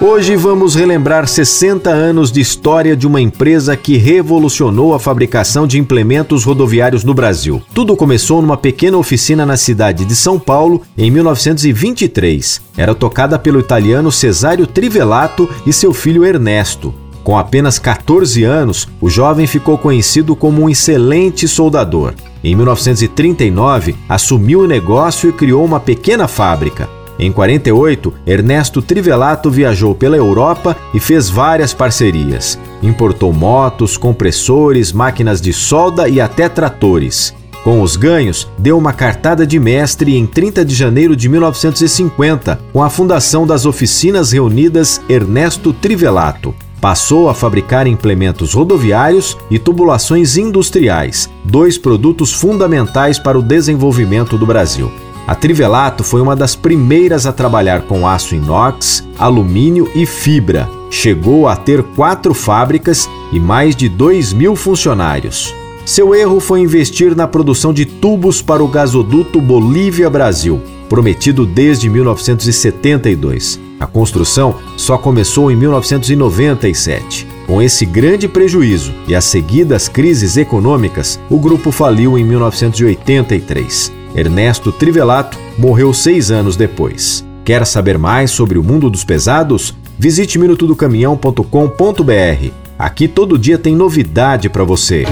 Hoje 0.00 0.36
vamos 0.36 0.76
relembrar 0.76 1.26
60 1.26 1.90
anos 1.90 2.30
de 2.30 2.40
história 2.40 2.96
de 2.96 3.04
uma 3.04 3.20
empresa 3.20 3.76
que 3.76 3.96
revolucionou 3.96 4.94
a 4.94 5.00
fabricação 5.00 5.66
de 5.66 5.76
implementos 5.76 6.44
rodoviários 6.44 7.02
no 7.02 7.12
Brasil. 7.12 7.60
Tudo 7.74 7.96
começou 7.96 8.40
numa 8.40 8.56
pequena 8.56 8.96
oficina 8.96 9.44
na 9.44 9.56
cidade 9.56 10.04
de 10.04 10.14
São 10.14 10.38
Paulo 10.38 10.82
em 10.96 11.10
1923. 11.10 12.62
Era 12.76 12.94
tocada 12.94 13.40
pelo 13.40 13.58
italiano 13.58 14.12
Cesário 14.12 14.68
Trivelato 14.68 15.50
e 15.66 15.72
seu 15.72 15.92
filho 15.92 16.24
Ernesto. 16.24 16.94
Com 17.24 17.36
apenas 17.36 17.76
14 17.80 18.44
anos, 18.44 18.86
o 19.00 19.10
jovem 19.10 19.48
ficou 19.48 19.76
conhecido 19.76 20.36
como 20.36 20.62
um 20.62 20.70
excelente 20.70 21.48
soldador. 21.48 22.14
Em 22.44 22.54
1939, 22.54 23.96
assumiu 24.08 24.60
o 24.60 24.68
negócio 24.68 25.28
e 25.28 25.32
criou 25.32 25.64
uma 25.64 25.80
pequena 25.80 26.28
fábrica. 26.28 26.97
Em 27.18 27.32
48, 27.32 28.14
Ernesto 28.26 28.80
Trivelato 28.80 29.50
viajou 29.50 29.94
pela 29.94 30.16
Europa 30.16 30.76
e 30.94 31.00
fez 31.00 31.28
várias 31.28 31.74
parcerias. 31.74 32.58
Importou 32.82 33.32
motos, 33.32 33.96
compressores, 33.96 34.92
máquinas 34.92 35.40
de 35.40 35.52
solda 35.52 36.08
e 36.08 36.20
até 36.20 36.48
tratores. 36.48 37.34
Com 37.64 37.82
os 37.82 37.96
ganhos, 37.96 38.48
deu 38.56 38.78
uma 38.78 38.92
cartada 38.92 39.44
de 39.44 39.58
mestre 39.58 40.16
em 40.16 40.24
30 40.26 40.64
de 40.64 40.74
janeiro 40.74 41.16
de 41.16 41.28
1950, 41.28 42.58
com 42.72 42.82
a 42.82 42.88
fundação 42.88 43.46
das 43.46 43.66
Oficinas 43.66 44.30
Reunidas 44.30 45.00
Ernesto 45.08 45.72
Trivelato. 45.72 46.54
Passou 46.80 47.28
a 47.28 47.34
fabricar 47.34 47.88
implementos 47.88 48.54
rodoviários 48.54 49.36
e 49.50 49.58
tubulações 49.58 50.36
industriais, 50.36 51.28
dois 51.44 51.76
produtos 51.76 52.32
fundamentais 52.32 53.18
para 53.18 53.36
o 53.36 53.42
desenvolvimento 53.42 54.38
do 54.38 54.46
Brasil. 54.46 54.90
A 55.28 55.34
Trivelato 55.34 56.02
foi 56.02 56.22
uma 56.22 56.34
das 56.34 56.56
primeiras 56.56 57.26
a 57.26 57.32
trabalhar 57.34 57.82
com 57.82 58.08
aço 58.08 58.34
inox, 58.34 59.06
alumínio 59.18 59.86
e 59.94 60.06
fibra. 60.06 60.66
Chegou 60.90 61.46
a 61.46 61.54
ter 61.54 61.82
quatro 61.82 62.32
fábricas 62.32 63.06
e 63.30 63.38
mais 63.38 63.76
de 63.76 63.90
2 63.90 64.32
mil 64.32 64.56
funcionários. 64.56 65.54
Seu 65.84 66.14
erro 66.14 66.40
foi 66.40 66.60
investir 66.60 67.14
na 67.14 67.28
produção 67.28 67.74
de 67.74 67.84
tubos 67.84 68.40
para 68.40 68.64
o 68.64 68.68
gasoduto 68.68 69.38
Bolívia-Brasil, 69.38 70.62
prometido 70.88 71.44
desde 71.44 71.90
1972. 71.90 73.60
A 73.78 73.86
construção 73.86 74.54
só 74.78 74.96
começou 74.96 75.50
em 75.50 75.56
1997. 75.56 77.26
Com 77.46 77.60
esse 77.60 77.84
grande 77.84 78.26
prejuízo 78.26 78.94
e 79.06 79.14
as 79.14 79.26
seguidas 79.26 79.88
crises 79.88 80.38
econômicas, 80.38 81.20
o 81.28 81.38
grupo 81.38 81.70
faliu 81.70 82.16
em 82.16 82.24
1983. 82.24 83.97
Ernesto 84.18 84.72
Trivelato 84.72 85.38
morreu 85.56 85.94
seis 85.94 86.30
anos 86.30 86.56
depois. 86.56 87.24
Quer 87.44 87.64
saber 87.64 87.96
mais 87.96 88.30
sobre 88.30 88.58
o 88.58 88.62
mundo 88.62 88.90
dos 88.90 89.04
pesados? 89.04 89.74
Visite 89.98 90.38
minutodocaminhão.com.br. 90.38 92.50
Aqui 92.78 93.08
todo 93.08 93.38
dia 93.38 93.58
tem 93.58 93.74
novidade 93.74 94.48
para 94.48 94.64
você. 94.64 95.04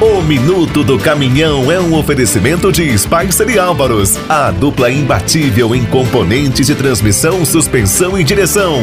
O 0.00 0.22
Minuto 0.22 0.84
do 0.84 0.98
Caminhão 0.98 1.72
é 1.72 1.80
um 1.80 1.94
oferecimento 1.94 2.70
de 2.70 2.96
Spicer 2.98 3.48
e 3.48 3.58
Álvaros, 3.58 4.18
a 4.28 4.50
dupla 4.50 4.90
imbatível 4.90 5.74
em 5.74 5.86
componentes 5.86 6.66
de 6.66 6.74
transmissão, 6.74 7.46
suspensão 7.46 8.18
e 8.18 8.22
direção. 8.22 8.82